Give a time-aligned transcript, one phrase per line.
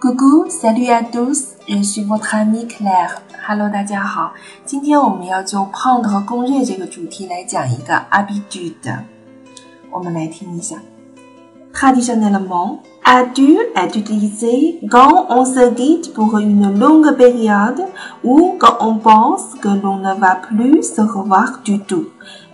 [0.00, 3.22] Coucou, salut à tous, je suis votre ami Claire.
[3.46, 4.32] Hello，大家好，
[4.64, 9.04] 今天我们要就 pound 和攻略这个主题来讲一个 habitude。
[9.90, 10.76] 我们来听一下。
[11.72, 17.85] Traditionnellement, adieu est utilisé quand on se quitte pour une longue période
[18.24, 22.06] ou quand on pense que l'on ne va plus se revoir du tout.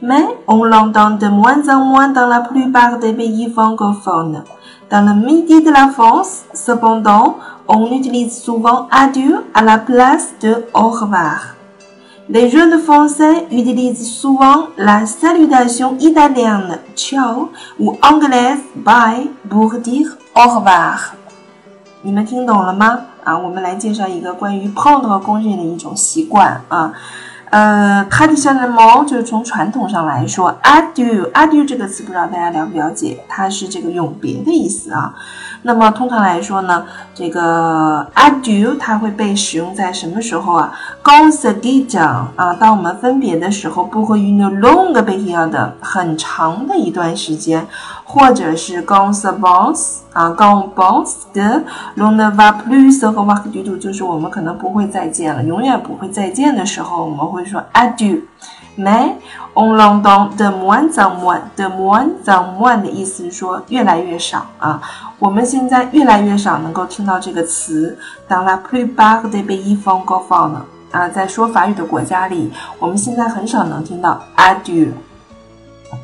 [0.03, 4.45] Mais on l'entend de moins en moins dans la plupart des pays francophones.
[4.91, 7.37] Dans le midi de la France, cependant,
[7.69, 11.55] on utilise souvent adieu à la place de au revoir.
[12.31, 20.49] Les jeunes français utilisent souvent la salutation italienne ciao ou anglaise bye pour dire au
[20.57, 21.15] revoir.
[22.03, 23.01] 你们听懂了吗？
[23.24, 26.94] 啊，我们来介绍一个关于碰头公认的一种习惯啊。
[27.54, 35.14] 呃，卡地亚的猫就是从传统上来说，adieu adieu 这个词不知道大家了不了解，它是这个永别的意思啊。
[35.62, 47.68] 那么通常来说呢，这个 adieu 它会被使用在什么时候啊？gansagijang 啊，当我们分别的时候，不会用到 longer period 的很长的一段时间，
[48.04, 51.64] 或者是 gansavans 啊，gos bons 的
[51.98, 57.43] longer plus 和 vadudu 就是我们可能不会再见了，永远不会再见的时候，我们会。
[57.46, 58.22] 说 adieu。
[58.76, 59.18] Mais
[59.54, 64.82] on l'entend de moins en moins，de moins en moins 的意思是说越来越少啊。
[65.20, 67.96] 我们现在越来越少能够听到这个词。
[68.28, 70.66] 当 la plupart des pays f r a n c o p h o n e
[70.92, 74.90] 啊，在说法语的国家里，我们现在很少能听到 adieu。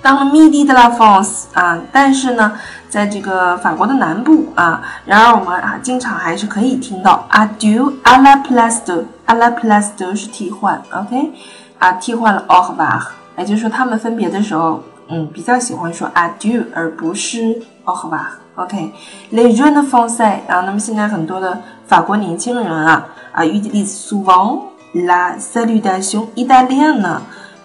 [0.02, 2.54] Dans le midi de la France 啊，但是呢，
[2.90, 11.32] 在这个法国的南部啊，然而我们啊经常还是可以听到 adieu à la place de，à la place de 是替换，OK。
[11.80, 13.02] 啊，替换了 au revoir，
[13.38, 18.26] 也就是说，他们分别的时候，嗯，比较喜欢说 adieu，而不是 au revoir。
[18.56, 27.20] OK，les jeunes français 啊，那么现在很多的法国年轻人啊啊，utilisent souvent la salutation italienne，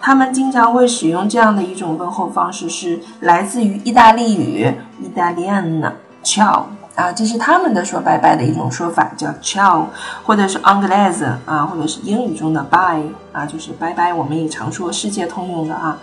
[0.05, 4.71] 他们经常会使用这样的一种问候方式，是来自于意大利语
[5.03, 6.65] italian，ciao。
[6.93, 9.85] 啊，这是他们的说拜拜的一种说法，叫 ciao，
[10.23, 14.13] 或者是 anglaise 啊，或者是英语中的 bye 啊，就是拜拜。
[14.13, 15.97] 我们也常说世界通用的啊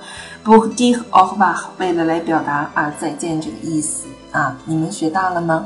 [0.44, 5.64] ，pour dire au revoir，为了来表达啊再见这个意思啊，你们学到了吗？